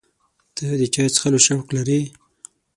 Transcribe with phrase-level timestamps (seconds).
[0.55, 2.01] ته د چای څښلو شوق لرې؟